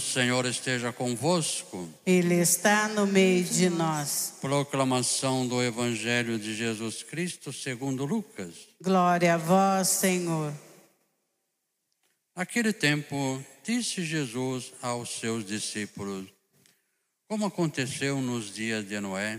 O 0.00 0.02
Senhor 0.02 0.46
esteja 0.46 0.90
convosco. 0.94 1.86
Ele 2.06 2.36
está 2.36 2.88
no 2.88 3.06
meio 3.06 3.44
de 3.44 3.68
nós. 3.68 4.38
Proclamação 4.40 5.46
do 5.46 5.62
Evangelho 5.62 6.38
de 6.38 6.54
Jesus 6.54 7.02
Cristo 7.02 7.52
segundo 7.52 8.06
Lucas. 8.06 8.66
Glória 8.80 9.34
a 9.34 9.36
vós, 9.36 9.88
Senhor. 9.88 10.54
Naquele 12.34 12.72
tempo, 12.72 13.44
disse 13.62 14.02
Jesus 14.02 14.72
aos 14.80 15.10
seus 15.10 15.44
discípulos: 15.44 16.26
Como 17.28 17.44
aconteceu 17.44 18.22
nos 18.22 18.54
dias 18.54 18.88
de 18.88 18.98
Noé, 19.00 19.38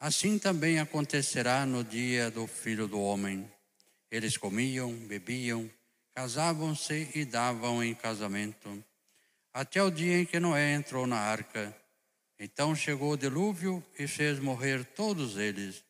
assim 0.00 0.38
também 0.38 0.78
acontecerá 0.78 1.66
no 1.66 1.84
dia 1.84 2.30
do 2.30 2.46
Filho 2.46 2.88
do 2.88 2.98
Homem. 2.98 3.46
Eles 4.10 4.38
comiam, 4.38 4.90
bebiam, 4.94 5.70
casavam-se 6.14 7.10
e 7.14 7.26
davam 7.26 7.84
em 7.84 7.94
casamento 7.94 8.82
até 9.52 9.82
o 9.82 9.90
dia 9.90 10.20
em 10.20 10.26
que 10.26 10.38
Noé 10.38 10.74
entrou 10.74 11.06
na 11.06 11.18
arca. 11.18 11.76
Então 12.38 12.74
chegou 12.74 13.12
o 13.12 13.16
dilúvio 13.16 13.84
e 13.98 14.06
fez 14.06 14.38
morrer 14.38 14.84
todos 14.84 15.36
eles. 15.36 15.84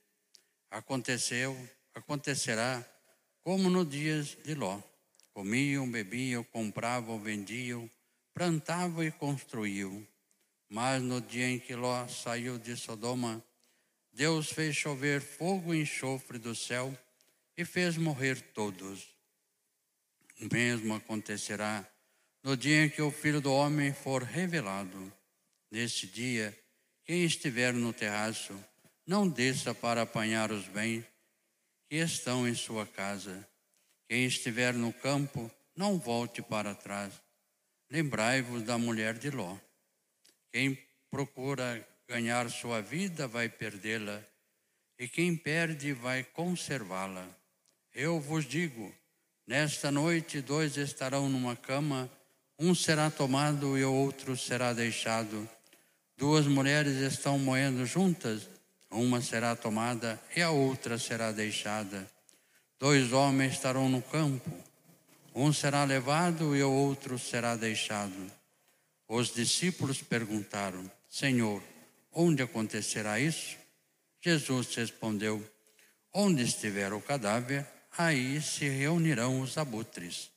Aconteceu, 0.70 1.56
acontecerá 1.94 2.84
como 3.42 3.70
nos 3.70 3.88
dias 3.88 4.36
de 4.44 4.54
Ló. 4.54 4.80
Comiam, 5.32 5.90
bebiam, 5.90 6.42
compravam, 6.44 7.18
vendiam, 7.18 7.88
plantavam 8.34 9.04
e 9.04 9.10
construíam. 9.10 10.06
Mas 10.68 11.02
no 11.02 11.20
dia 11.20 11.48
em 11.48 11.58
que 11.58 11.74
Ló 11.74 12.06
saiu 12.08 12.58
de 12.58 12.76
Sodoma, 12.76 13.42
Deus 14.12 14.50
fez 14.50 14.76
chover 14.76 15.20
fogo 15.20 15.74
e 15.74 15.82
enxofre 15.82 16.38
do 16.38 16.54
céu 16.54 16.96
e 17.56 17.64
fez 17.64 17.96
morrer 17.96 18.40
todos. 18.52 19.08
O 20.40 20.52
mesmo 20.52 20.94
acontecerá 20.94 21.89
no 22.42 22.56
dia 22.56 22.84
em 22.84 22.90
que 22.90 23.02
o 23.02 23.10
Filho 23.10 23.40
do 23.40 23.52
Homem 23.52 23.92
for 23.92 24.22
revelado. 24.22 25.12
Nesse 25.70 26.06
dia, 26.06 26.56
quem 27.04 27.24
estiver 27.24 27.72
no 27.72 27.92
terraço, 27.92 28.58
não 29.06 29.28
desça 29.28 29.74
para 29.74 30.02
apanhar 30.02 30.50
os 30.50 30.66
bens 30.68 31.04
que 31.88 31.96
estão 31.96 32.46
em 32.46 32.54
sua 32.54 32.86
casa. 32.86 33.46
Quem 34.08 34.24
estiver 34.24 34.74
no 34.74 34.92
campo, 34.92 35.50
não 35.76 35.98
volte 35.98 36.42
para 36.42 36.74
trás. 36.74 37.12
Lembrai-vos 37.90 38.62
da 38.62 38.78
mulher 38.78 39.18
de 39.18 39.30
Ló. 39.30 39.56
Quem 40.52 40.78
procura 41.10 41.86
ganhar 42.08 42.50
sua 42.50 42.80
vida 42.80 43.26
vai 43.26 43.48
perdê-la, 43.48 44.22
e 44.98 45.08
quem 45.08 45.36
perde 45.36 45.92
vai 45.92 46.22
conservá-la. 46.22 47.26
Eu 47.92 48.20
vos 48.20 48.44
digo: 48.44 48.94
nesta 49.46 49.90
noite 49.90 50.40
dois 50.40 50.76
estarão 50.76 51.28
numa 51.28 51.56
cama 51.56 52.10
um 52.62 52.74
será 52.74 53.10
tomado 53.10 53.78
e 53.78 53.84
o 53.84 53.92
outro 53.92 54.36
será 54.36 54.74
deixado. 54.74 55.48
Duas 56.14 56.46
mulheres 56.46 56.96
estão 56.98 57.38
moendo 57.38 57.86
juntas, 57.86 58.46
uma 58.90 59.22
será 59.22 59.56
tomada 59.56 60.20
e 60.36 60.42
a 60.42 60.50
outra 60.50 60.98
será 60.98 61.32
deixada. 61.32 62.06
Dois 62.78 63.14
homens 63.14 63.54
estarão 63.54 63.88
no 63.88 64.02
campo, 64.02 64.50
um 65.34 65.50
será 65.54 65.84
levado 65.84 66.54
e 66.54 66.62
o 66.62 66.70
outro 66.70 67.18
será 67.18 67.56
deixado. 67.56 68.30
Os 69.08 69.32
discípulos 69.32 70.02
perguntaram: 70.02 70.90
Senhor, 71.08 71.62
onde 72.12 72.42
acontecerá 72.42 73.18
isso? 73.18 73.56
Jesus 74.20 74.74
respondeu: 74.74 75.42
Onde 76.12 76.42
estiver 76.42 76.92
o 76.92 77.00
cadáver, 77.00 77.66
aí 77.96 78.42
se 78.42 78.68
reunirão 78.68 79.40
os 79.40 79.56
abutres. 79.56 80.29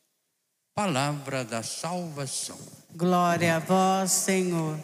Palavra 0.74 1.44
da 1.44 1.62
salvação. 1.62 2.58
Glória 2.96 3.54
a 3.54 3.58
vós, 3.60 4.10
Senhor. 4.10 4.76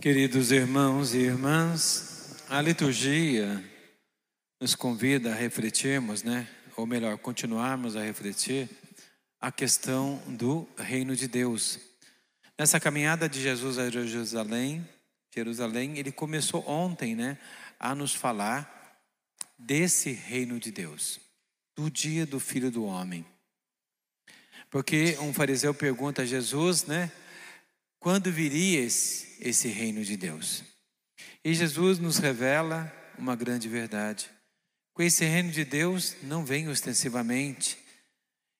Queridos 0.00 0.52
irmãos 0.52 1.12
e 1.12 1.22
irmãs, 1.22 2.36
a 2.48 2.62
liturgia 2.62 3.64
nos 4.60 4.76
convida 4.76 5.32
a 5.32 5.34
refletirmos, 5.34 6.22
né? 6.22 6.46
Ou 6.76 6.86
melhor, 6.86 7.18
continuarmos 7.18 7.96
a 7.96 8.02
refletir 8.02 8.70
a 9.40 9.50
questão 9.50 10.22
do 10.28 10.68
reino 10.78 11.16
de 11.16 11.26
Deus. 11.26 11.80
Nessa 12.56 12.78
caminhada 12.78 13.28
de 13.28 13.42
Jesus 13.42 13.76
a 13.76 13.90
Jerusalém, 13.90 14.88
Jerusalém, 15.34 15.98
ele 15.98 16.12
começou 16.12 16.64
ontem, 16.68 17.16
né, 17.16 17.36
a 17.78 17.92
nos 17.92 18.14
falar 18.14 19.00
desse 19.58 20.12
reino 20.12 20.60
de 20.60 20.70
Deus, 20.70 21.18
do 21.74 21.90
dia 21.90 22.24
do 22.24 22.38
Filho 22.38 22.70
do 22.70 22.84
Homem. 22.84 23.26
Porque 24.70 25.16
um 25.20 25.34
fariseu 25.34 25.74
pergunta 25.74 26.22
a 26.22 26.26
Jesus, 26.26 26.84
né, 26.84 27.10
quando 27.98 28.30
viria 28.30 28.80
esse, 28.80 29.36
esse 29.40 29.66
reino 29.66 30.04
de 30.04 30.16
Deus? 30.16 30.62
E 31.44 31.52
Jesus 31.52 31.98
nos 31.98 32.18
revela 32.18 32.92
uma 33.18 33.34
grande 33.34 33.68
verdade. 33.68 34.30
Com 34.92 35.02
esse 35.02 35.24
reino 35.24 35.50
de 35.50 35.64
Deus 35.64 36.14
não 36.22 36.44
vem 36.44 36.68
ostensivamente, 36.68 37.76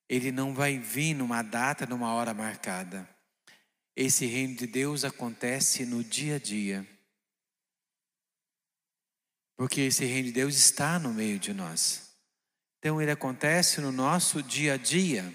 ele 0.09 0.33
não 0.33 0.53
vai 0.53 0.77
vir 0.77 1.15
numa 1.15 1.41
data, 1.43 1.87
numa 1.87 2.13
hora 2.15 2.35
marcada. 2.35 3.09
Esse 3.97 4.27
reino 4.27 4.57
de 4.57 4.67
Deus 4.67 5.05
acontece 5.05 5.87
no 5.87 6.03
dia 6.03 6.37
a 6.37 6.39
dia. 6.39 6.87
Porque 9.57 9.83
esse 9.83 10.05
reino 10.05 10.27
de 10.27 10.33
Deus 10.33 10.57
está 10.57 10.99
no 10.99 11.15
meio 11.15 11.39
de 11.39 11.55
nós. 11.55 12.13
Então 12.79 13.01
ele 13.01 13.13
acontece 13.13 13.81
no 13.81 13.93
nosso 13.93 14.43
dia 14.43 14.75
a 14.75 14.77
dia. 14.77 15.33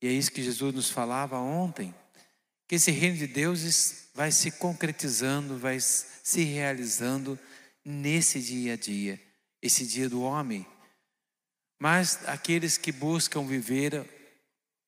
E 0.00 0.06
é 0.06 0.12
isso 0.12 0.30
que 0.30 0.42
Jesus 0.42 0.72
nos 0.72 0.90
falava 0.90 1.36
ontem, 1.38 1.92
que 2.68 2.76
esse 2.76 2.92
reino 2.92 3.16
de 3.16 3.26
Deus 3.26 4.08
vai 4.14 4.30
se 4.30 4.52
concretizando, 4.52 5.58
vai 5.58 5.80
se 5.80 6.44
realizando 6.44 7.38
nesse 7.84 8.40
dia 8.40 8.74
a 8.74 8.76
dia, 8.76 9.20
esse 9.60 9.84
dia 9.84 10.08
do 10.08 10.22
homem. 10.22 10.64
Mas 11.78 12.20
aqueles 12.28 12.78
que 12.78 12.92
buscam 12.92 13.44
viver 13.44 14.08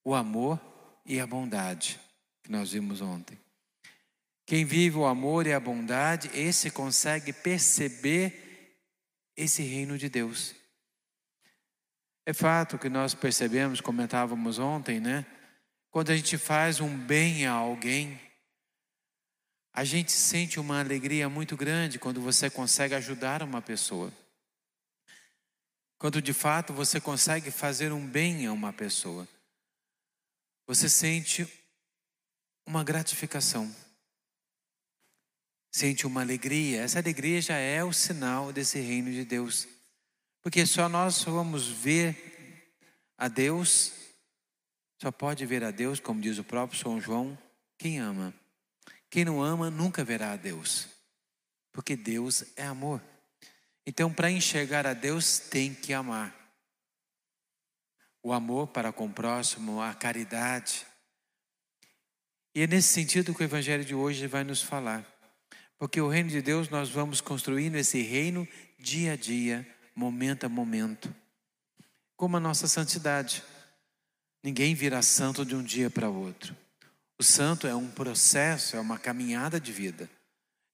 o 0.05 0.15
amor 0.15 0.61
e 1.05 1.19
a 1.19 1.27
bondade 1.27 1.99
que 2.49 2.53
nós 2.53 2.73
vimos 2.73 3.03
ontem. 3.03 3.39
Quem 4.47 4.65
vive 4.65 4.97
o 4.97 5.05
amor 5.05 5.47
e 5.47 5.53
a 5.53 5.61
bondade, 5.61 6.31
esse 6.33 6.71
consegue 6.71 7.31
perceber 7.31 8.75
esse 9.37 9.63
reino 9.63 9.99
de 9.99 10.09
Deus. 10.09 10.55
É 12.25 12.33
fato 12.33 12.79
que 12.79 12.89
nós 12.89 13.15
percebemos, 13.15 13.83
comentávamos 13.83 14.59
ontem, 14.59 14.99
né? 14.99 15.27
Quando 15.91 16.11
a 16.11 16.17
gente 16.17 16.39
faz 16.39 16.81
um 16.81 16.97
bem 16.97 17.47
a 17.47 17.53
alguém, 17.53 18.19
a 19.75 19.85
gente 19.85 20.11
sente 20.11 20.59
uma 20.59 20.81
alegria 20.81 21.29
muito 21.29 21.55
grande 21.55 21.99
quando 21.99 22.19
você 22.23 22.49
consegue 22.49 22.95
ajudar 22.95 23.43
uma 23.43 23.61
pessoa. 23.61 24.11
Quando 25.99 26.23
de 26.23 26.33
fato 26.33 26.73
você 26.73 26.99
consegue 26.99 27.51
fazer 27.51 27.93
um 27.93 28.07
bem 28.07 28.47
a 28.47 28.53
uma 28.53 28.73
pessoa. 28.73 29.29
Você 30.67 30.89
sente 30.89 31.58
uma 32.69 32.85
gratificação. 32.85 33.75
Sente 35.73 36.07
uma 36.07 36.21
alegria. 36.21 36.83
Essa 36.83 36.99
alegria 36.99 37.41
já 37.41 37.57
é 37.57 37.83
o 37.83 37.95
sinal 37.95 38.53
desse 38.53 38.79
reino 38.79 39.11
de 39.11 39.25
Deus. 39.25 39.67
Porque 40.43 40.67
só 40.67 40.87
nós 40.87 41.25
vamos 41.25 41.67
ver 41.67 42.75
a 43.17 43.27
Deus, 43.27 43.93
só 45.01 45.11
pode 45.11 45.47
ver 45.47 45.65
a 45.65 45.71
Deus, 45.71 45.99
como 45.99 46.21
diz 46.21 46.37
o 46.39 46.45
próprio 46.45 46.79
São 46.79 47.01
João, 47.01 47.39
quem 47.79 47.99
ama. 47.99 48.35
Quem 49.09 49.25
não 49.25 49.43
ama 49.43 49.71
nunca 49.71 50.05
verá 50.05 50.33
a 50.33 50.37
Deus. 50.37 50.89
Porque 51.73 51.97
Deus 51.97 52.45
é 52.55 52.67
amor. 52.67 53.03
Então, 53.87 54.13
para 54.13 54.31
enxergar 54.31 54.87
a 54.87 54.93
Deus, 54.93 55.39
tem 55.39 55.73
que 55.75 55.95
amar. 55.95 56.37
O 58.23 58.31
amor 58.31 58.69
para 58.69 58.93
com 58.93 59.07
o 59.07 59.13
próximo, 59.13 59.81
a 59.81 59.95
caridade, 59.95 60.87
e 62.59 62.63
é 62.63 62.67
nesse 62.67 62.89
sentido 62.89 63.33
que 63.33 63.41
o 63.41 63.45
Evangelho 63.45 63.85
de 63.85 63.95
hoje 63.95 64.27
vai 64.27 64.43
nos 64.43 64.61
falar. 64.61 65.07
Porque 65.79 66.01
o 66.01 66.09
reino 66.09 66.29
de 66.29 66.43
Deus 66.43 66.69
nós 66.69 66.91
vamos 66.91 67.21
construindo 67.21 67.77
esse 67.77 68.03
reino 68.03 68.49
dia 68.77 69.13
a 69.13 69.17
dia, 69.17 69.65
momento 69.95 70.43
a 70.43 70.49
momento. 70.49 71.15
Como 72.17 72.37
a 72.37 72.41
nossa 72.41 72.67
santidade. 72.67 73.45
Ninguém 74.43 74.75
vira 74.75 75.01
santo 75.03 75.47
de 75.47 75.55
um 75.55 75.63
dia 75.63 75.89
para 75.89 76.11
outro. 76.11 76.53
O 77.17 77.23
santo 77.23 77.69
é 77.69 77.77
um 77.77 77.89
processo, 77.93 78.75
é 78.75 78.81
uma 78.81 78.99
caminhada 78.99 79.61
de 79.61 79.71
vida. 79.71 80.11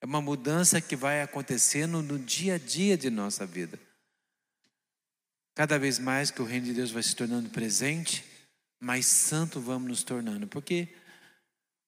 É 0.01 0.07
uma 0.07 0.23
mudança 0.23 0.81
que 0.81 0.97
vai 0.97 1.21
acontecendo 1.21 2.01
no 2.01 2.19
dia 2.19 2.55
a 2.55 2.59
dia 2.59 2.97
de 2.97 3.11
nossa 3.11 3.45
vida. 3.45 3.79
Cada 5.55 5.79
vez 5.79 5.99
mais 5.99 6.31
que 6.31 6.41
o 6.41 6.47
reino 6.47 6.65
de 6.65 6.73
Deus 6.73 6.91
vai 6.91 7.03
se 7.03 7.15
tornando 7.15 7.51
presente, 7.51 8.25
mais 8.81 9.05
santo 9.05 9.61
vamos 9.61 9.87
nos 9.87 10.03
tornando. 10.03 10.47
Porque 10.47 10.89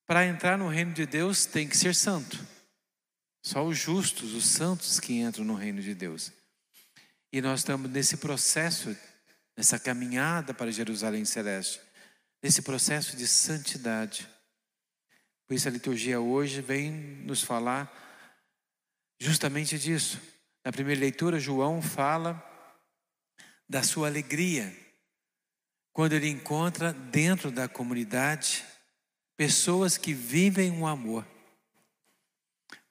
para 0.07 0.25
entrar 0.25 0.57
no 0.57 0.69
reino 0.69 0.93
de 0.93 1.05
Deus 1.05 1.45
tem 1.45 1.69
que 1.69 1.77
ser 1.77 1.95
santo. 1.95 2.39
Só 3.43 3.65
os 3.65 3.77
justos, 3.77 4.35
os 4.35 4.47
santos 4.47 5.01
que 5.01 5.15
entram 5.15 5.45
no 5.45 5.55
reino 5.55 5.83
de 5.83 5.95
Deus. 5.95 6.33
E 7.33 7.41
nós 7.43 7.61
estamos 7.61 7.91
nesse 7.91 8.17
processo, 8.17 8.97
nessa 9.57 9.79
caminhada 9.79 10.55
para 10.55 10.71
Jerusalém 10.71 11.25
Celeste, 11.25 11.81
nesse 12.43 12.63
processo 12.63 13.17
de 13.17 13.27
santidade. 13.27 14.29
Por 15.47 15.55
isso 15.55 15.69
a 15.69 15.71
liturgia 15.71 16.21
hoje 16.21 16.61
vem 16.61 16.91
nos 16.91 17.43
falar 17.43 17.93
justamente 19.21 19.79
disso. 19.79 20.21
Na 20.65 20.73
primeira 20.73 21.01
leitura, 21.01 21.39
João 21.39 21.81
fala 21.83 22.43
da 23.69 23.83
sua 23.83 24.09
alegria 24.09 24.77
quando 25.93 26.13
ele 26.13 26.29
encontra 26.29 26.93
dentro 26.93 27.51
da 27.51 27.69
comunidade 27.69 28.65
pessoas 29.37 29.99
que 29.99 30.13
vivem 30.15 30.81
o 30.81 30.87
amor, 30.87 31.27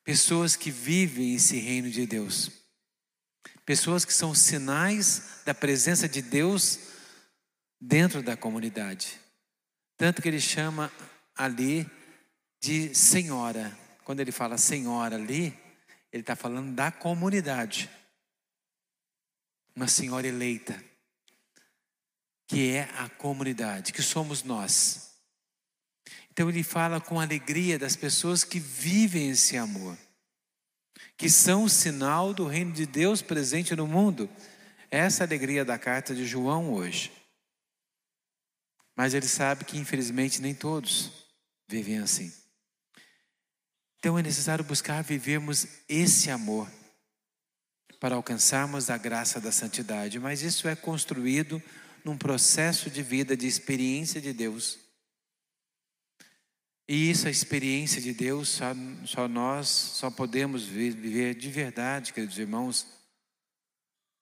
pessoas 0.04 0.56
que 0.56 0.70
vivem 0.70 1.36
esse 1.36 1.58
reino 1.58 1.90
de 1.90 2.06
Deus, 2.06 2.52
pessoas 3.66 4.06
que 4.06 4.14
são 4.14 4.36
sinais 4.36 5.42
da 5.46 5.54
presença 5.54 6.08
de 6.08 6.22
Deus 6.22 6.80
dentro 7.82 8.22
da 8.22 8.38
comunidade. 8.38 9.20
Tanto 9.98 10.22
que 10.22 10.28
ele 10.28 10.42
chama 10.42 10.92
ali 11.36 11.90
de 12.62 12.94
senhora. 12.94 13.76
Quando 14.04 14.20
ele 14.20 14.32
fala 14.32 14.58
senhora 14.58 15.16
ali, 15.16 15.58
ele 16.12 16.22
está 16.22 16.36
falando 16.36 16.74
da 16.74 16.92
comunidade. 16.92 17.90
Uma 19.76 19.88
senhora 19.88 20.28
eleita 20.28 20.82
que 22.48 22.70
é 22.70 22.84
a 22.98 23.10
comunidade, 23.10 23.92
que 23.92 24.04
somos 24.04 24.44
nós. 24.44 25.15
Então 26.36 26.50
ele 26.50 26.64
fala 26.64 27.00
com 27.00 27.18
alegria 27.18 27.80
das 27.80 27.96
pessoas 27.96 28.44
que 28.44 28.60
vivem 28.60 29.30
esse 29.30 29.56
amor, 29.56 29.98
que 31.16 31.30
são 31.30 31.64
o 31.64 31.70
sinal 31.70 32.34
do 32.34 32.46
reino 32.46 32.74
de 32.74 32.86
Deus 32.86 33.22
presente 33.22 33.74
no 33.74 33.88
mundo. 33.88 34.30
Essa 34.92 35.24
é 35.24 35.26
alegria 35.26 35.64
da 35.64 35.80
carta 35.80 36.14
de 36.14 36.26
João 36.26 36.74
hoje. 36.74 37.10
Mas 38.98 39.14
ele 39.14 39.30
sabe 39.30 39.64
que 39.64 39.78
infelizmente 39.78 40.42
nem 40.42 40.54
todos 40.54 41.10
vivem 41.70 42.00
assim. 42.00 42.34
Então 43.98 44.20
é 44.20 44.22
necessário 44.22 44.66
buscar 44.66 45.02
vivermos 45.04 45.66
esse 45.88 46.30
amor 46.30 46.70
para 47.98 48.16
alcançarmos 48.16 48.90
a 48.90 48.98
graça 48.98 49.40
da 49.40 49.54
santidade, 49.54 50.20
mas 50.20 50.42
isso 50.42 50.68
é 50.68 50.76
construído 50.76 51.64
num 52.04 52.18
processo 52.18 52.90
de 52.90 53.02
vida, 53.02 53.38
de 53.38 53.48
experiência 53.48 54.20
de 54.20 54.34
Deus. 54.34 54.84
E 56.88 57.10
isso, 57.10 57.28
a 57.28 57.32
experiência 57.32 58.00
de 58.00 58.14
Deus, 58.14 58.50
só, 58.50 58.74
só 59.06 59.28
nós 59.28 59.68
só 59.68 60.12
podemos 60.12 60.64
viver 60.64 61.34
de 61.34 61.50
verdade, 61.50 62.14
queridos 62.14 62.38
irmãos, 62.38 62.86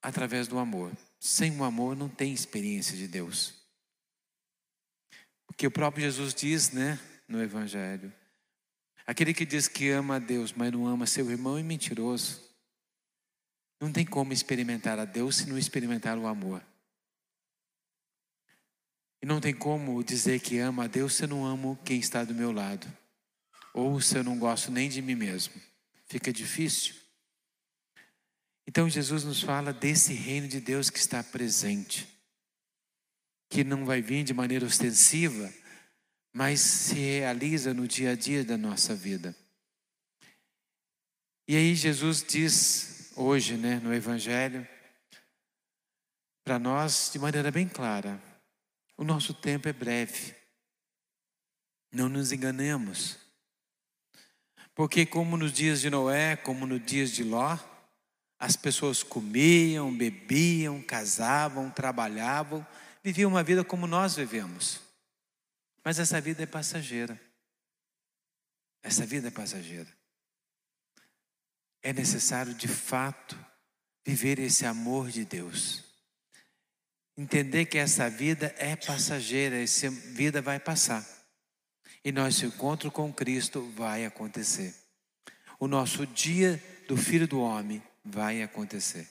através 0.02 0.48
do 0.48 0.58
amor. 0.58 0.92
Sem 1.20 1.58
o 1.58 1.64
amor 1.64 1.96
não 1.96 2.08
tem 2.08 2.34
experiência 2.34 2.96
de 2.96 3.08
Deus. 3.08 3.54
Porque 5.46 5.68
o 5.68 5.72
próprio 5.72 6.04
Jesus 6.04 6.34
diz, 6.34 6.72
né, 6.72 7.00
no 7.28 7.42
Evangelho: 7.42 8.14
aquele 9.06 9.34
que 9.34 9.46
diz 9.46 9.68
que 9.68 9.90
ama 9.90 10.16
a 10.16 10.20
Deus, 10.20 10.54
mas 10.54 10.72
não 10.72 10.88
ama 10.88 11.06
seu 11.06 11.30
irmão 11.30 11.58
é 11.58 11.64
mentiroso. 11.64 12.42
Não 13.80 13.92
tem 13.92 14.06
como 14.06 14.32
experimentar 14.32 14.98
a 14.98 15.06
Deus 15.06 15.36
se 15.36 15.50
não 15.50 15.58
experimentar 15.58 16.18
o 16.18 16.28
amor. 16.28 16.66
E 19.24 19.26
não 19.26 19.40
tem 19.40 19.54
como 19.54 20.04
dizer 20.04 20.42
que 20.42 20.60
ama 20.60 20.84
a 20.84 20.88
Deus 20.88 21.14
se 21.14 21.24
eu 21.24 21.30
não 21.30 21.46
amo 21.46 21.80
quem 21.86 21.98
está 21.98 22.26
do 22.26 22.36
meu 22.36 22.52
lado. 22.52 22.86
Ou 23.74 24.02
se 24.02 24.18
eu 24.18 24.24
não 24.24 24.38
gosto 24.38 24.70
nem 24.70 24.90
de 24.90 25.02
mim 25.02 25.16
mesmo. 25.16 25.54
Fica 26.08 26.34
difícil. 26.34 26.94
Então 28.68 28.90
Jesus 28.90 29.24
nos 29.24 29.42
fala 29.42 29.72
desse 29.72 30.12
reino 30.12 30.50
de 30.50 30.60
Deus 30.60 30.90
que 30.90 31.00
está 31.00 31.24
presente. 31.24 32.06
Que 33.50 33.64
não 33.64 33.86
vai 33.86 34.02
vir 34.02 34.26
de 34.26 34.34
maneira 34.34 34.66
ostensiva, 34.66 35.54
mas 36.34 36.60
se 36.60 36.96
realiza 36.96 37.74
no 37.74 37.88
dia 37.88 38.12
a 38.12 38.16
dia 38.16 38.44
da 38.44 38.58
nossa 38.58 38.94
vida. 38.94 39.34
E 41.48 41.56
aí 41.56 41.74
Jesus 41.76 42.22
diz 42.28 43.14
hoje, 43.16 43.56
né, 43.56 43.80
no 43.80 43.94
Evangelho, 43.94 44.68
para 46.44 46.60
nós 46.60 47.10
de 47.14 47.20
maneira 47.20 47.50
bem 47.50 47.70
clara: 47.70 48.22
o 49.04 49.06
nosso 49.06 49.34
tempo 49.34 49.68
é 49.68 49.74
breve. 49.74 50.34
Não 51.92 52.08
nos 52.08 52.32
enganemos. 52.32 53.18
Porque, 54.74 55.06
como 55.06 55.38
nos 55.38 55.52
dias 55.52 55.82
de 55.82 55.90
Noé, 55.90 56.38
como 56.38 56.66
nos 56.66 56.84
dias 56.84 57.12
de 57.12 57.24
Ló, 57.24 57.58
as 58.40 58.56
pessoas 58.56 59.04
comiam, 59.04 59.96
bebiam, 59.96 60.82
casavam, 60.82 61.70
trabalhavam, 61.70 62.66
viviam 63.04 63.30
uma 63.30 63.44
vida 63.44 63.64
como 63.64 63.86
nós 63.86 64.16
vivemos. 64.16 64.80
Mas 65.84 66.00
essa 66.00 66.20
vida 66.20 66.42
é 66.42 66.48
passageira. 66.48 67.22
Essa 68.82 69.06
vida 69.06 69.28
é 69.28 69.32
passageira. 69.32 69.94
É 71.82 71.92
necessário, 71.92 72.54
de 72.54 72.70
fato, 72.70 73.38
viver 74.06 74.40
esse 74.40 74.66
amor 74.66 75.12
de 75.12 75.26
Deus. 75.26 75.93
Entender 77.16 77.66
que 77.66 77.78
essa 77.78 78.10
vida 78.10 78.54
é 78.58 78.76
passageira, 78.76 79.62
essa 79.62 79.90
vida 79.90 80.42
vai 80.42 80.60
passar. 80.60 81.08
E 82.04 82.12
nosso 82.12 82.46
encontro 82.46 82.92
com 82.92 83.14
Cristo 83.14 83.62
vai 83.76 84.06
acontecer. 84.06 84.74
O 85.60 85.68
nosso 85.68 86.06
dia 86.08 86.62
do 86.88 86.98
Filho 86.98 87.28
do 87.28 87.40
Homem 87.40 87.82
vai 88.04 88.42
acontecer. 88.42 89.08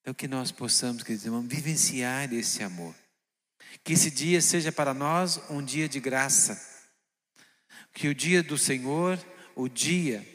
Então 0.00 0.12
que 0.12 0.26
nós 0.26 0.50
possamos, 0.50 1.02
queridos 1.02 1.24
irmãos, 1.24 1.46
vivenciar 1.46 2.32
esse 2.32 2.62
amor. 2.62 2.94
Que 3.82 3.92
esse 3.92 4.10
dia 4.10 4.40
seja 4.40 4.72
para 4.72 4.94
nós 4.94 5.40
um 5.50 5.62
dia 5.62 5.88
de 5.88 6.00
graça. 6.00 6.60
Que 7.92 8.08
o 8.08 8.14
dia 8.14 8.42
do 8.42 8.58
Senhor, 8.58 9.18
o 9.54 9.68
dia 9.68 10.26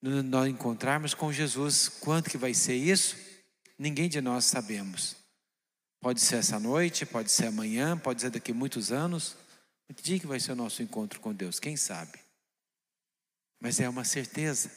nós 0.00 0.48
encontrarmos 0.48 1.14
com 1.14 1.32
Jesus, 1.32 1.88
quanto 1.88 2.28
que 2.28 2.36
vai 2.36 2.52
ser 2.52 2.74
isso? 2.74 3.16
Ninguém 3.78 4.08
de 4.08 4.20
nós 4.20 4.44
sabemos. 4.44 5.21
Pode 6.02 6.20
ser 6.20 6.38
essa 6.38 6.58
noite, 6.58 7.06
pode 7.06 7.30
ser 7.30 7.46
amanhã, 7.46 7.96
pode 7.96 8.22
ser 8.22 8.30
daqui 8.30 8.50
a 8.50 8.54
muitos 8.54 8.90
anos. 8.90 9.36
Que 9.94 10.02
dia 10.02 10.18
que 10.18 10.26
vai 10.26 10.40
ser 10.40 10.50
o 10.50 10.56
nosso 10.56 10.82
encontro 10.82 11.20
com 11.20 11.32
Deus? 11.32 11.60
Quem 11.60 11.76
sabe? 11.76 12.18
Mas 13.60 13.78
é 13.78 13.88
uma 13.88 14.02
certeza 14.02 14.68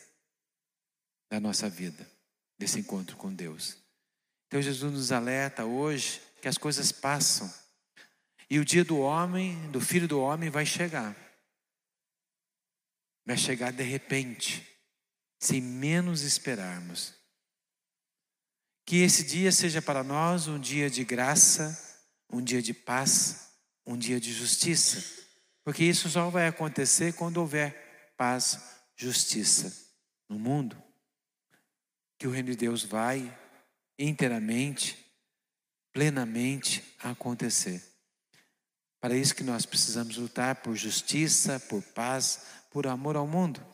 da 1.27 1.39
nossa 1.39 1.67
vida, 1.67 2.07
desse 2.59 2.79
encontro 2.79 3.17
com 3.17 3.33
Deus. 3.33 3.75
Então 4.45 4.61
Jesus 4.61 4.93
nos 4.93 5.11
alerta 5.11 5.65
hoje 5.65 6.21
que 6.43 6.47
as 6.47 6.59
coisas 6.59 6.91
passam. 6.91 7.51
E 8.47 8.59
o 8.59 8.65
dia 8.65 8.85
do 8.85 8.99
homem, 8.99 9.71
do 9.71 9.81
filho 9.81 10.07
do 10.07 10.21
homem, 10.21 10.51
vai 10.51 10.63
chegar. 10.63 11.17
Vai 13.25 13.35
chegar 13.35 13.73
de 13.73 13.81
repente, 13.81 14.63
sem 15.39 15.59
menos 15.59 16.21
esperarmos. 16.21 17.15
Que 18.85 19.01
esse 19.01 19.23
dia 19.23 19.51
seja 19.51 19.81
para 19.81 20.03
nós 20.03 20.47
um 20.47 20.59
dia 20.59 20.89
de 20.89 21.03
graça, 21.03 21.77
um 22.31 22.41
dia 22.41 22.61
de 22.61 22.73
paz, 22.73 23.49
um 23.85 23.97
dia 23.97 24.19
de 24.19 24.31
justiça. 24.31 25.03
Porque 25.63 25.83
isso 25.83 26.07
só 26.07 26.29
vai 26.29 26.47
acontecer 26.47 27.13
quando 27.13 27.37
houver 27.37 28.13
paz, 28.15 28.59
justiça 28.95 29.73
no 30.29 30.37
mundo. 30.37 30.81
Que 32.19 32.27
o 32.27 32.31
reino 32.31 32.51
de 32.51 32.57
Deus 32.57 32.83
vai 32.83 33.35
inteiramente, 33.97 34.97
plenamente 35.91 36.83
acontecer. 36.99 37.81
Para 38.99 39.15
isso 39.15 39.35
que 39.35 39.43
nós 39.43 39.65
precisamos 39.65 40.17
lutar 40.17 40.55
por 40.57 40.75
justiça, 40.75 41.59
por 41.59 41.81
paz, 41.81 42.41
por 42.71 42.87
amor 42.87 43.15
ao 43.15 43.27
mundo, 43.27 43.65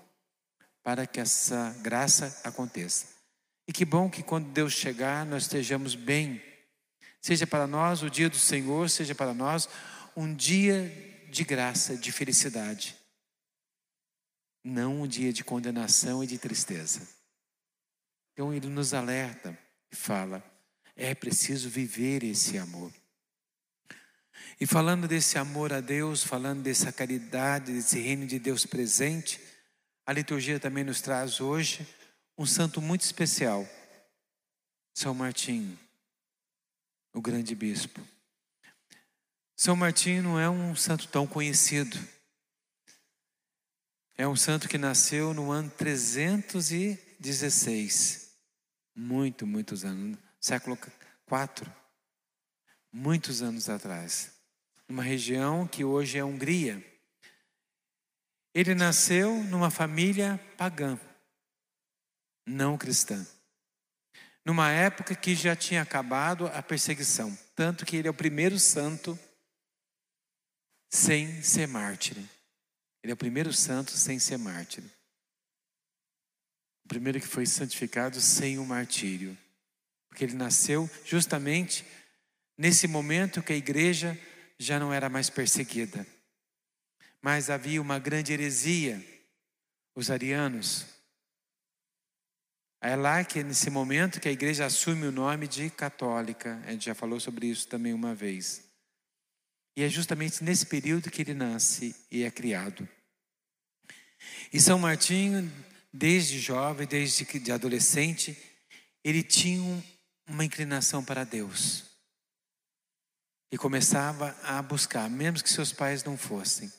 para 0.84 1.08
que 1.08 1.20
essa 1.20 1.76
graça 1.82 2.42
aconteça. 2.44 3.08
E 3.68 3.74
que 3.74 3.86
bom 3.86 4.10
que 4.10 4.24
quando 4.24 4.52
Deus 4.52 4.74
chegar, 4.74 5.26
nós 5.26 5.44
estejamos 5.44 5.96
bem. 5.96 6.42
Seja 7.22 7.46
para 7.46 7.68
nós 7.68 8.02
o 8.02 8.10
dia 8.10 8.30
do 8.30 8.38
Senhor, 8.38 8.90
seja 8.90 9.14
para 9.14 9.34
nós 9.34 9.70
um 10.16 10.34
dia 10.34 10.92
de 11.30 11.44
graça, 11.44 11.96
de 11.96 12.12
felicidade. 12.12 12.96
Não 14.64 15.02
um 15.02 15.08
dia 15.08 15.32
de 15.32 15.44
condenação 15.44 16.24
e 16.24 16.28
de 16.28 16.38
tristeza. 16.38 17.08
Então 18.34 18.54
ele 18.54 18.68
nos 18.68 18.94
alerta 18.94 19.58
e 19.92 19.96
fala: 19.96 20.44
é 20.96 21.14
preciso 21.14 21.70
viver 21.70 22.24
esse 22.24 22.58
amor. 22.58 22.92
E 24.60 24.66
falando 24.66 25.08
desse 25.08 25.38
amor 25.38 25.74
a 25.74 25.80
Deus, 25.80 26.24
falando 26.24 26.62
dessa 26.62 26.92
caridade, 26.92 27.74
desse 27.74 28.00
reino 28.00 28.28
de 28.28 28.38
Deus 28.38 28.66
presente, 28.66 29.40
a 30.06 30.14
liturgia 30.14 30.60
também 30.60 30.84
nos 30.84 31.02
traz 31.02 31.40
hoje 31.40 31.88
um 32.38 32.46
santo 32.46 32.82
muito 32.82 33.02
especial, 33.02 33.68
São 34.94 35.14
Martinho, 35.14 35.78
o 37.14 37.22
grande 37.22 37.54
bispo. 37.56 38.02
São 39.56 39.76
Martinho 39.76 40.24
não 40.24 40.40
é 40.40 40.50
um 40.50 40.76
santo 40.76 41.08
tão 41.08 41.28
conhecido. 41.28 42.00
É 44.18 44.28
um 44.28 44.36
santo 44.36 44.68
que 44.68 44.78
nasceu 44.78 45.34
no 45.34 45.50
ano 45.52 45.70
316. 45.70 48.30
muito, 48.96 49.48
muitos 49.48 49.86
anos, 49.86 50.18
século 50.40 50.76
IV, 50.76 51.72
muitos 52.92 53.42
anos 53.42 53.70
atrás, 53.70 54.34
numa 54.88 55.04
região 55.04 55.68
que 55.68 55.86
hoje 55.86 56.18
é 56.18 56.24
Hungria. 56.24 56.84
Ele 58.54 58.76
nasceu 58.76 59.42
numa 59.44 59.72
família 59.72 60.38
pagã, 60.58 61.00
não 62.46 62.78
cristã. 62.78 63.26
Numa 64.44 64.72
época 64.72 65.16
que 65.16 65.36
já 65.36 65.56
tinha 65.56 65.82
acabado 65.82 66.48
a 66.48 66.64
perseguição, 66.64 67.38
tanto 67.56 67.86
que 67.86 67.96
ele 67.96 68.08
é 68.08 68.12
o 68.12 68.14
primeiro 68.14 68.58
santo 68.60 69.18
sem 70.90 71.42
ser 71.42 71.68
mártir. 71.68 72.18
Ele 73.04 73.12
é 73.12 73.14
o 73.14 73.18
primeiro 73.18 73.54
santo 73.54 73.92
sem 73.92 74.20
ser 74.20 74.38
mártir. 74.38 74.84
O 76.86 76.88
primeiro 76.88 77.20
que 77.20 77.28
foi 77.28 77.46
santificado 77.46 78.20
sem 78.20 78.58
o 78.60 78.66
martírio. 78.66 79.38
Porque 80.10 80.26
ele 80.26 80.34
nasceu 80.34 80.90
justamente 81.06 81.86
nesse 82.58 82.88
momento 82.88 83.42
que 83.42 83.54
a 83.54 83.56
igreja 83.56 84.20
já 84.60 84.80
não 84.80 84.94
era 84.94 85.10
mais 85.10 85.30
perseguida. 85.30 86.06
Mas 87.22 87.50
havia 87.50 87.82
uma 87.82 87.98
grande 87.98 88.34
heresia, 88.34 89.04
os 89.96 90.12
arianos. 90.12 90.86
É 92.84 92.96
lá 92.96 93.24
que, 93.24 93.44
nesse 93.44 93.70
momento, 93.70 94.20
que 94.20 94.28
a 94.28 94.32
igreja 94.32 94.66
assume 94.66 95.06
o 95.06 95.12
nome 95.12 95.48
de 95.48 95.70
católica. 95.70 96.60
A 96.66 96.72
gente 96.72 96.86
já 96.86 96.96
falou 96.96 97.20
sobre 97.20 97.46
isso 97.46 97.68
também 97.68 97.94
uma 97.94 98.16
vez. 98.16 98.64
E 99.78 99.84
é 99.84 99.88
justamente 99.88 100.44
nesse 100.44 100.66
período 100.66 101.12
que 101.12 101.22
ele 101.22 101.36
nasce 101.36 101.96
e 102.10 102.24
é 102.24 102.32
criado. 102.32 102.90
E 104.52 104.60
São 104.60 104.80
Martinho, 104.80 105.52
desde 105.94 106.40
jovem, 106.40 106.88
desde 106.88 107.24
de 107.40 107.52
adolescente, 107.52 108.36
ele 109.04 109.22
tinha 109.22 109.84
uma 110.28 110.44
inclinação 110.44 111.06
para 111.06 111.24
Deus. 111.24 111.84
E 113.52 113.58
começava 113.60 114.36
a 114.44 114.60
buscar, 114.60 115.08
mesmo 115.08 115.44
que 115.44 115.50
seus 115.50 115.72
pais 115.72 116.04
não 116.04 116.18
fossem. 116.18 116.72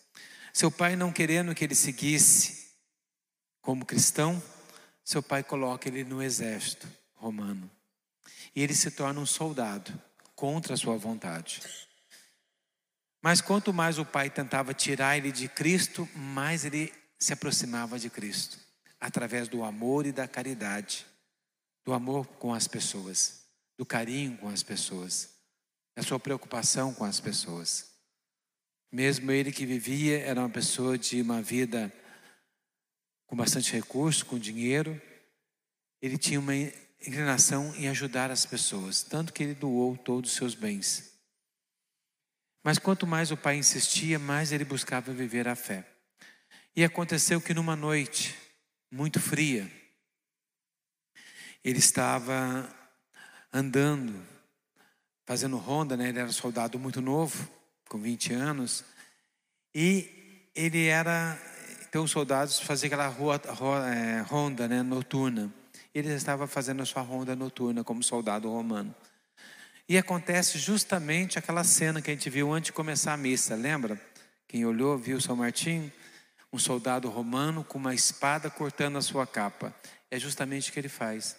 Seu 0.53 0.71
pai 0.71 0.97
não 0.97 1.13
querendo 1.13 1.55
que 1.55 1.63
ele 1.63 1.77
seguisse 1.77 2.73
como 3.61 3.87
cristão, 3.87 4.43
seu 5.05 5.23
pai 5.23 5.43
coloca 5.43 5.89
ele 5.89 6.05
no 6.05 6.23
exército 6.23 6.89
romano. 7.15 7.71
E 8.55 8.63
ele 8.63 8.75
se 8.75 8.91
torna 8.91 9.21
um 9.21 9.27
soldado 9.27 9.93
contra 10.35 10.75
a 10.75 10.77
sua 10.77 10.97
vontade. 10.97 11.63
Mas 13.23 13.41
quanto 13.41 13.73
mais 13.73 13.99
o 13.99 14.05
pai 14.05 14.29
tentava 14.29 14.75
tirar 14.75 15.17
ele 15.17 15.31
de 15.31 15.49
Cristo, 15.49 16.09
mais 16.15 16.65
ele 16.65 16.93
se 17.19 17.33
aproximava 17.33 17.99
de 17.99 18.11
Cristo, 18.11 18.59
através 19.01 19.47
do 19.49 19.63
amor 19.63 20.07
e 20.07 20.13
da 20.13 20.27
caridade, 20.27 21.07
do 21.85 21.93
amor 21.93 22.27
com 22.27 22.53
as 22.53 22.67
pessoas, 22.67 23.45
do 23.79 23.87
carinho 23.87 24.37
com 24.39 24.49
as 24.49 24.63
pessoas, 24.65 25.31
da 25.95 26.03
sua 26.03 26.19
preocupação 26.19 26.93
com 26.93 27.05
as 27.05 27.21
pessoas. 27.21 27.93
Mesmo 28.91 29.31
ele 29.31 29.53
que 29.53 29.65
vivia 29.65 30.21
era 30.21 30.41
uma 30.41 30.51
pessoa 30.51 30.99
de 30.99 31.23
uma 31.23 31.41
vida 31.41 31.93
com 33.33 33.37
bastante 33.37 33.73
recurso, 33.73 34.27
com 34.27 34.39
dinheiro, 34.39 35.01
ele 36.03 36.19
tinha 36.19 36.39
uma 36.39 36.55
inclinação 36.55 37.75
em 37.77 37.89
ajudar 37.89 38.31
as 38.31 38.45
pessoas, 38.45 39.03
tanto 39.03 39.33
que 39.33 39.43
ele 39.43 39.55
doou 39.55 39.97
todos 39.97 40.31
os 40.31 40.37
seus 40.37 40.55
bens. 40.55 41.15
Mas 42.63 42.77
quanto 42.77 43.07
mais 43.07 43.31
o 43.31 43.37
pai 43.39 43.57
insistia, 43.57 44.19
mais 44.19 44.53
ele 44.53 44.67
buscava 44.67 45.15
viver 45.15 45.49
a 45.49 45.57
fé. 45.57 45.83
E 46.77 46.85
aconteceu 46.85 47.41
que 47.41 47.55
numa 47.55 47.75
noite 47.75 48.39
muito 48.91 49.19
fria, 49.19 49.67
ele 51.65 51.79
estava 51.79 52.71
andando, 53.51 54.23
fazendo 55.25 55.57
ronda, 55.57 55.97
né? 55.97 56.11
ele 56.11 56.19
era 56.19 56.33
soldado 56.33 56.79
muito 56.79 57.01
novo, 57.01 57.49
com 57.89 57.99
20 57.99 58.35
anos, 58.35 58.85
e 59.75 60.51
ele 60.55 60.85
era. 60.85 61.41
Então, 61.93 62.05
os 62.05 62.11
soldados 62.11 62.59
faziam 62.59 62.87
aquela 62.87 63.07
rua, 63.07 63.39
é, 63.95 64.23
ronda 64.23 64.67
né, 64.67 64.83
noturna. 64.83 65.53
Ele 65.95 66.09
estava 66.09 66.47
fazendo 66.47 66.83
a 66.83 66.87
sua 66.87 67.03
ronda 67.03 67.37
noturna 67.37 67.85
como 67.85 68.03
soldado 68.03 68.51
romano. 68.51 68.95
E 69.87 69.99
acontece 69.99 70.59
justamente 70.59 71.39
aquela 71.39 71.63
cena 71.63 72.01
que 72.01 72.11
a 72.11 72.15
gente 72.15 72.31
viu 72.31 72.51
antes 72.51 72.69
de 72.69 72.73
começar 72.73 73.13
a 73.13 73.17
missa, 73.19 73.55
lembra? 73.55 74.01
Quem 74.49 74.65
olhou, 74.65 74.97
viu 74.97 75.21
São 75.21 75.37
Martinho, 75.37 75.93
um 76.51 76.59
soldado 76.59 77.11
romano 77.11 77.63
com 77.63 77.77
uma 77.77 77.95
espada 77.95 78.49
cortando 78.49 78.97
a 78.97 79.03
sua 79.03 79.27
capa. 79.27 79.77
É 80.11 80.19
justamente 80.19 80.71
o 80.71 80.73
que 80.73 80.81
ele 80.81 80.89
faz. 80.89 81.37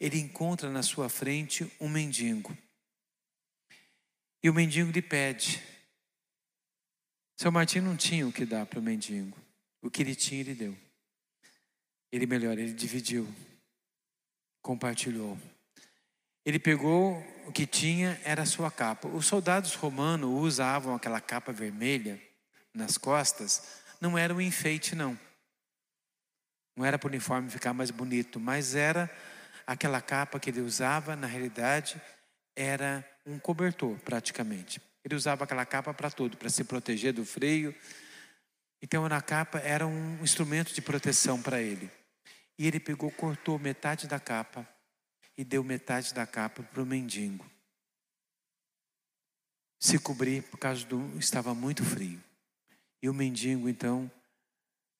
Ele 0.00 0.18
encontra 0.18 0.68
na 0.70 0.82
sua 0.82 1.08
frente 1.08 1.72
um 1.80 1.88
mendigo. 1.88 2.58
E 4.42 4.50
o 4.50 4.54
mendigo 4.54 4.90
lhe 4.90 5.02
pede. 5.02 5.62
São 7.36 7.52
Martinho 7.52 7.84
não 7.84 7.96
tinha 7.96 8.26
o 8.26 8.32
que 8.32 8.44
dar 8.44 8.66
para 8.66 8.80
o 8.80 8.82
mendigo. 8.82 9.44
O 9.84 9.90
que 9.90 10.00
ele 10.00 10.14
tinha, 10.14 10.40
ele 10.40 10.54
deu. 10.54 10.74
Ele 12.10 12.26
melhor, 12.26 12.56
ele 12.58 12.72
dividiu, 12.72 13.28
compartilhou. 14.62 15.38
Ele 16.42 16.58
pegou 16.58 17.18
o 17.46 17.52
que 17.52 17.66
tinha, 17.66 18.18
era 18.24 18.42
a 18.42 18.46
sua 18.46 18.70
capa. 18.70 19.08
Os 19.08 19.26
soldados 19.26 19.74
romanos 19.74 20.30
usavam 20.30 20.94
aquela 20.94 21.20
capa 21.20 21.52
vermelha 21.52 22.18
nas 22.72 22.96
costas, 22.96 23.82
não 24.00 24.16
era 24.16 24.34
um 24.34 24.40
enfeite, 24.40 24.94
não. 24.94 25.18
Não 26.74 26.82
era 26.82 26.98
para 26.98 27.08
o 27.08 27.10
uniforme 27.10 27.50
ficar 27.50 27.74
mais 27.74 27.90
bonito, 27.90 28.40
mas 28.40 28.74
era 28.74 29.10
aquela 29.66 30.00
capa 30.00 30.40
que 30.40 30.48
ele 30.48 30.62
usava, 30.62 31.14
na 31.14 31.26
realidade, 31.26 32.00
era 32.56 33.06
um 33.26 33.38
cobertor, 33.38 33.98
praticamente. 33.98 34.80
Ele 35.04 35.14
usava 35.14 35.44
aquela 35.44 35.66
capa 35.66 35.92
para 35.92 36.10
tudo, 36.10 36.38
para 36.38 36.48
se 36.48 36.64
proteger 36.64 37.12
do 37.12 37.26
freio. 37.26 37.74
Então, 38.84 39.08
na 39.08 39.22
capa 39.22 39.58
era 39.60 39.86
um 39.86 40.22
instrumento 40.22 40.74
de 40.74 40.82
proteção 40.82 41.40
para 41.40 41.58
ele. 41.58 41.90
E 42.58 42.66
ele 42.66 42.78
pegou, 42.78 43.10
cortou 43.10 43.58
metade 43.58 44.06
da 44.06 44.20
capa 44.20 44.68
e 45.38 45.42
deu 45.42 45.64
metade 45.64 46.12
da 46.12 46.26
capa 46.26 46.62
para 46.62 46.82
o 46.82 46.86
mendigo. 46.86 47.50
Se 49.80 49.98
cobrir 49.98 50.42
por 50.42 50.58
causa 50.58 50.84
do 50.84 51.00
estava 51.18 51.54
muito 51.54 51.82
frio. 51.82 52.22
E 53.02 53.08
o 53.08 53.14
mendigo 53.14 53.70
então 53.70 54.12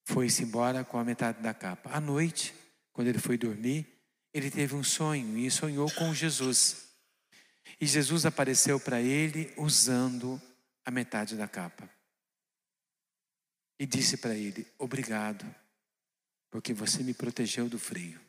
foi-se 0.06 0.44
embora 0.44 0.82
com 0.82 0.98
a 0.98 1.04
metade 1.04 1.42
da 1.42 1.52
capa. 1.52 1.90
À 1.92 2.00
noite, 2.00 2.54
quando 2.90 3.08
ele 3.08 3.18
foi 3.18 3.36
dormir, 3.36 3.86
ele 4.32 4.50
teve 4.50 4.74
um 4.74 4.82
sonho 4.82 5.36
e 5.36 5.50
sonhou 5.50 5.90
com 5.90 6.14
Jesus. 6.14 6.88
E 7.78 7.84
Jesus 7.84 8.24
apareceu 8.24 8.80
para 8.80 8.98
ele 8.98 9.52
usando 9.58 10.40
a 10.86 10.90
metade 10.90 11.36
da 11.36 11.46
capa. 11.46 11.86
E 13.78 13.87
disse 13.87 14.16
para 14.16 14.35
ele: 14.35 14.66
Obrigado, 14.78 15.45
porque 16.50 16.73
você 16.73 17.02
me 17.02 17.14
protegeu 17.14 17.69
do 17.69 17.78
frio. 17.78 18.21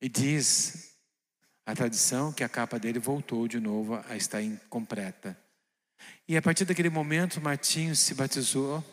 E 0.00 0.08
diz 0.08 0.96
a 1.64 1.74
tradição 1.74 2.32
que 2.32 2.42
a 2.42 2.48
capa 2.48 2.78
dele 2.78 2.98
voltou 2.98 3.46
de 3.46 3.60
novo 3.60 3.94
a 4.08 4.16
estar 4.16 4.42
incompleta. 4.42 5.38
E 6.26 6.36
a 6.36 6.42
partir 6.42 6.64
daquele 6.64 6.90
momento, 6.90 7.40
Martinho 7.40 7.94
se 7.94 8.14
batizou 8.14 8.84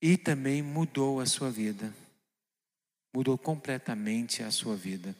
e 0.00 0.16
também 0.16 0.62
mudou 0.62 1.20
a 1.20 1.26
sua 1.26 1.50
vida. 1.50 1.92
Mudou 3.12 3.36
completamente 3.36 4.42
a 4.42 4.50
sua 4.50 4.76
vida. 4.76 5.16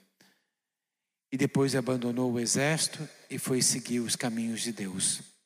E 1.32 1.36
depois 1.36 1.74
abandonou 1.74 2.32
o 2.32 2.38
exército 2.38 3.06
e 3.28 3.38
foi 3.38 3.60
seguir 3.60 4.00
os 4.00 4.14
caminhos 4.14 4.60
de 4.60 4.72
Deus. 4.72 5.37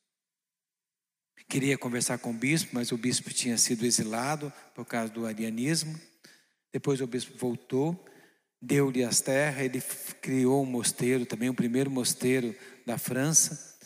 Queria 1.48 1.76
conversar 1.76 2.18
com 2.18 2.30
o 2.30 2.34
bispo, 2.34 2.70
mas 2.72 2.92
o 2.92 2.96
bispo 2.96 3.32
tinha 3.32 3.58
sido 3.58 3.84
exilado 3.84 4.52
por 4.74 4.84
causa 4.84 5.12
do 5.12 5.26
arianismo. 5.26 5.98
Depois 6.72 7.00
o 7.00 7.06
bispo 7.06 7.36
voltou, 7.36 8.02
deu-lhe 8.60 9.04
as 9.04 9.20
terras, 9.20 9.62
ele 9.62 9.82
criou 10.20 10.62
um 10.62 10.66
mosteiro, 10.66 11.26
também 11.26 11.50
o 11.50 11.54
primeiro 11.54 11.90
mosteiro 11.90 12.56
da 12.86 12.96
França. 12.96 13.76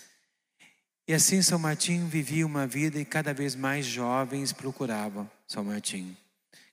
E 1.09 1.15
assim 1.15 1.41
São 1.41 1.59
Martinho 1.59 2.07
vivia 2.07 2.47
uma 2.47 2.67
vida 2.67 3.01
e 3.01 3.05
cada 3.05 3.33
vez 3.33 3.55
mais 3.55 3.87
jovens 3.87 4.53
procuravam 4.53 5.31
São 5.47 5.65
Martinho. 5.65 6.17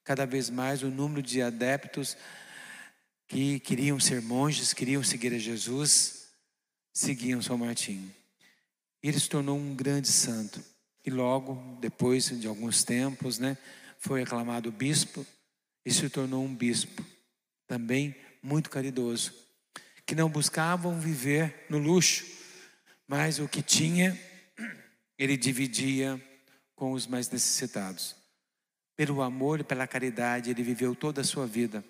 Cada 0.03 0.25
vez 0.25 0.49
mais 0.49 0.83
o 0.83 0.89
número 0.89 1.21
de 1.21 1.41
adeptos 1.41 2.17
que 3.27 3.59
queriam 3.59 3.99
ser 3.99 4.21
monges, 4.21 4.73
queriam 4.73 5.03
seguir 5.03 5.33
a 5.33 5.39
Jesus, 5.39 6.27
seguiam 6.91 7.41
São 7.41 7.57
Martinho. 7.57 8.13
Ele 9.01 9.19
se 9.19 9.29
tornou 9.29 9.57
um 9.57 9.75
grande 9.75 10.07
santo. 10.07 10.63
E 11.05 11.09
logo, 11.09 11.77
depois 11.79 12.29
de 12.39 12.47
alguns 12.47 12.83
tempos, 12.83 13.37
né, 13.39 13.57
foi 13.99 14.21
aclamado 14.23 14.71
bispo 14.71 15.25
e 15.85 15.91
se 15.91 16.09
tornou 16.09 16.43
um 16.43 16.55
bispo, 16.55 17.05
também 17.67 18.15
muito 18.41 18.69
caridoso, 18.69 19.33
que 20.05 20.15
não 20.15 20.29
buscavam 20.29 20.99
viver 20.99 21.65
no 21.69 21.77
luxo, 21.77 22.25
mas 23.07 23.39
o 23.39 23.47
que 23.47 23.61
tinha, 23.61 24.17
ele 25.17 25.37
dividia 25.37 26.21
com 26.75 26.91
os 26.93 27.05
mais 27.07 27.29
necessitados. 27.29 28.15
pelo 28.95 29.21
amor 29.21 29.59
e 29.59 29.63
pela 29.63 29.87
caridade, 29.87 30.51
ele 30.51 30.63
viveu 30.63 30.95
toda 30.95 31.21
a 31.21 31.23
sua 31.23 31.47
vida. 31.47 31.83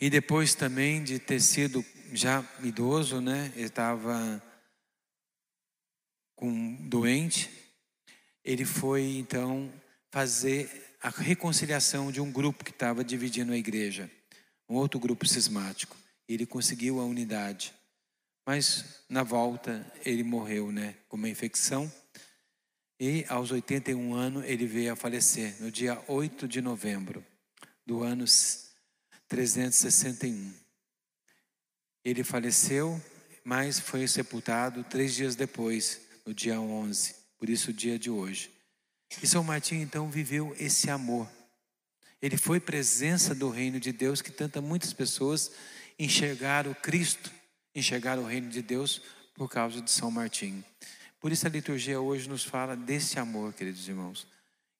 E 0.00 0.10
depois 0.10 0.54
também 0.54 1.02
de 1.04 1.18
ter 1.18 1.40
sido 1.40 1.84
já 2.12 2.44
idoso, 2.62 3.20
né? 3.20 3.52
Ele 3.54 3.66
estava 3.66 4.42
com 6.34 6.74
doente. 6.88 7.50
Ele 8.44 8.64
foi 8.64 9.16
então 9.16 9.72
fazer 10.10 10.96
a 11.02 11.08
reconciliação 11.10 12.10
de 12.10 12.20
um 12.20 12.30
grupo 12.30 12.64
que 12.64 12.70
estava 12.70 13.04
dividindo 13.04 13.52
a 13.52 13.56
igreja, 13.56 14.10
um 14.68 14.74
outro 14.76 14.98
grupo 14.98 15.26
cismático. 15.26 15.96
Ele 16.28 16.46
conseguiu 16.46 17.00
a 17.00 17.04
unidade. 17.04 17.74
Mas 18.46 19.02
na 19.08 19.22
volta 19.22 19.84
ele 20.04 20.22
morreu, 20.22 20.70
né, 20.70 20.94
com 21.08 21.16
uma 21.16 21.28
infecção. 21.28 21.92
E 23.00 23.24
aos 23.28 23.50
81 23.50 24.14
anos 24.14 24.44
ele 24.44 24.66
veio 24.66 24.92
a 24.92 24.96
falecer 24.96 25.60
no 25.60 25.70
dia 25.70 26.02
8 26.06 26.46
de 26.46 26.60
novembro 26.60 27.24
do 27.84 28.02
ano 28.02 28.24
361. 29.28 30.54
Ele 32.04 32.22
faleceu, 32.22 33.02
mas 33.42 33.80
foi 33.80 34.06
sepultado 34.06 34.84
três 34.84 35.14
dias 35.14 35.34
depois, 35.34 36.00
no 36.24 36.32
dia 36.32 36.60
11, 36.60 37.14
por 37.38 37.48
isso 37.48 37.70
o 37.70 37.74
dia 37.74 37.98
de 37.98 38.10
hoje. 38.10 38.50
E 39.22 39.26
São 39.26 39.44
Martim 39.44 39.76
então 39.76 40.10
viveu 40.10 40.54
esse 40.58 40.90
amor. 40.90 41.28
Ele 42.20 42.36
foi 42.36 42.58
presença 42.58 43.34
do 43.34 43.50
reino 43.50 43.78
de 43.78 43.92
Deus 43.92 44.22
que 44.22 44.30
tanta 44.30 44.60
muitas 44.60 44.92
pessoas 44.92 45.52
enxergaram 45.98 46.74
Cristo, 46.74 47.30
enxergaram 47.74 48.22
o 48.22 48.26
reino 48.26 48.48
de 48.48 48.62
Deus 48.62 49.02
por 49.34 49.48
causa 49.48 49.80
de 49.80 49.90
São 49.90 50.10
Martim. 50.10 50.64
Por 51.20 51.32
isso 51.32 51.46
a 51.46 51.50
liturgia 51.50 52.00
hoje 52.00 52.28
nos 52.28 52.44
fala 52.44 52.76
desse 52.76 53.18
amor, 53.18 53.52
queridos 53.52 53.86
irmãos. 53.88 54.26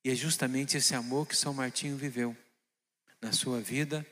E 0.04 0.10
é 0.10 0.14
justamente 0.14 0.76
esse 0.76 0.94
amor 0.94 1.26
que 1.26 1.36
São 1.36 1.54
Martinho 1.54 1.96
viveu 1.96 2.36
na 3.20 3.32
sua 3.32 3.60
vida 3.60 4.06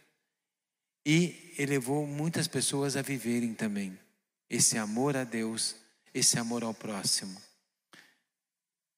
e 1.04 1.54
elevou 1.58 2.06
muitas 2.06 2.46
pessoas 2.46 2.96
a 2.96 3.02
viverem 3.02 3.54
também 3.54 3.98
esse 4.48 4.76
amor 4.76 5.16
a 5.16 5.24
Deus, 5.24 5.76
esse 6.14 6.38
amor 6.38 6.62
ao 6.62 6.75
próximo. 6.75 7.40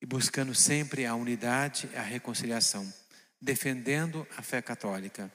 E 0.00 0.06
buscando 0.06 0.54
sempre 0.54 1.06
a 1.06 1.14
unidade, 1.14 1.88
a 1.94 2.02
reconciliação, 2.02 2.92
defendendo 3.40 4.26
a 4.36 4.42
fé 4.42 4.60
católica. 4.60 5.32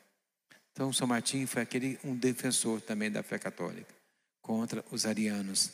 Então, 0.72 0.94
São 0.94 1.08
Martinho 1.08 1.48
foi 1.48 1.62
aquele 1.62 2.00
um 2.04 2.16
defensor 2.16 2.82
também 2.82 3.12
da 3.12 3.24
fé 3.24 3.40
católica 3.40 3.94
contra 4.42 4.84
os 4.92 5.06
arianos. 5.06 5.72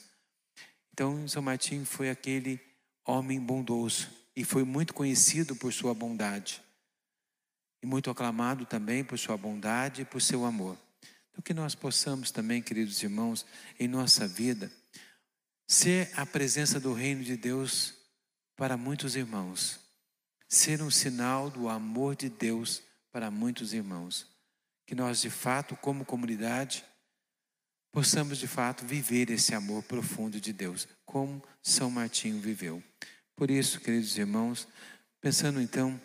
Então, 0.93 1.27
São 1.27 1.41
Martinho 1.41 1.85
foi 1.85 2.09
aquele 2.09 2.59
homem 3.05 3.39
bondoso 3.39 4.09
e 4.35 4.43
foi 4.43 4.63
muito 4.63 4.93
conhecido 4.93 5.55
por 5.55 5.71
sua 5.71 5.93
bondade 5.93 6.61
e 7.81 7.85
muito 7.85 8.09
aclamado 8.09 8.65
também 8.65 9.03
por 9.03 9.17
sua 9.19 9.37
bondade 9.37 10.01
e 10.01 10.05
por 10.05 10.21
seu 10.21 10.43
amor. 10.43 10.77
Então, 11.29 11.43
que 11.43 11.53
nós 11.53 11.75
possamos 11.75 12.31
também, 12.31 12.61
queridos 12.61 13.03
irmãos, 13.03 13.45
em 13.79 13.87
nossa 13.87 14.27
vida, 14.27 14.71
ser 15.67 16.09
a 16.15 16.25
presença 16.25 16.79
do 16.79 16.93
reino 16.93 17.23
de 17.23 17.35
Deus 17.35 17.93
para 18.55 18.77
muitos 18.77 19.15
irmãos, 19.15 19.79
ser 20.47 20.81
um 20.81 20.91
sinal 20.91 21.49
do 21.49 21.67
amor 21.67 22.15
de 22.15 22.29
Deus 22.29 22.81
para 23.11 23.29
muitos 23.31 23.73
irmãos. 23.73 24.27
Que 24.85 24.95
nós, 24.95 25.19
de 25.19 25.29
fato, 25.29 25.75
como 25.75 26.05
comunidade, 26.05 26.85
possamos 27.91 28.37
de 28.37 28.47
fato 28.47 28.85
viver 28.85 29.29
esse 29.29 29.55
amor 29.55 29.83
profundo 29.83 30.39
de 30.39 30.53
Deus, 30.53 30.87
como 31.05 31.41
São 31.63 31.89
Martinho 31.89 32.39
viveu. 32.39 32.83
Por 33.35 33.49
isso, 33.49 33.81
queridos 33.81 34.17
irmãos, 34.17 34.67
pensando 35.19 35.59
então 35.59 35.99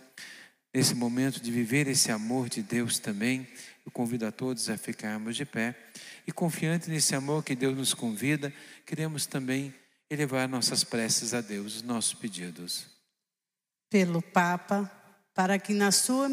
nesse 0.73 0.94
momento 0.94 1.40
de 1.40 1.51
viver 1.51 1.87
esse 1.88 2.11
amor 2.11 2.49
de 2.49 2.62
Deus 2.62 2.99
também, 2.99 3.46
eu 3.90 3.92
convido 3.92 4.24
a 4.24 4.31
todos 4.31 4.70
a 4.70 4.79
ficarmos 4.79 5.35
de 5.35 5.44
pé 5.44 5.74
e 6.24 6.31
confiante 6.31 6.88
nesse 6.88 7.12
amor 7.16 7.42
que 7.42 7.57
Deus 7.57 7.76
nos 7.76 7.92
convida, 7.92 8.53
queremos 8.87 9.26
também 9.26 9.74
elevar 10.09 10.48
nossas 10.48 10.85
preces 10.85 11.35
a 11.35 11.40
Deus, 11.40 11.76
os 11.76 11.83
nossos 11.83 12.14
pedidos. 12.14 12.87
Pelo 13.90 14.22
Papa, 14.22 14.88
para 15.35 15.59
que 15.59 15.74
na 15.74 15.90
sua 15.90 16.29